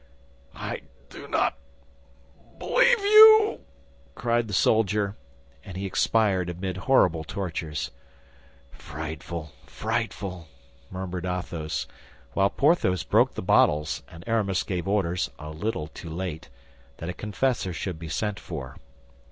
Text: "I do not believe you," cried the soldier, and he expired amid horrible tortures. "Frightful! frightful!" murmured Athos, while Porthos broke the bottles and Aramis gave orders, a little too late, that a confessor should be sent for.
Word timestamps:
"I 0.55 0.81
do 1.11 1.27
not 1.27 1.59
believe 2.57 3.01
you," 3.01 3.59
cried 4.15 4.47
the 4.47 4.51
soldier, 4.55 5.15
and 5.63 5.77
he 5.77 5.85
expired 5.85 6.49
amid 6.49 6.75
horrible 6.75 7.23
tortures. 7.23 7.91
"Frightful! 8.71 9.51
frightful!" 9.67 10.47
murmured 10.89 11.27
Athos, 11.27 11.85
while 12.33 12.49
Porthos 12.49 13.03
broke 13.03 13.35
the 13.35 13.43
bottles 13.43 14.01
and 14.07 14.23
Aramis 14.25 14.63
gave 14.63 14.87
orders, 14.87 15.29
a 15.37 15.51
little 15.51 15.85
too 15.85 16.09
late, 16.09 16.49
that 16.97 17.07
a 17.09 17.13
confessor 17.13 17.71
should 17.71 17.99
be 17.99 18.09
sent 18.09 18.39
for. 18.39 18.77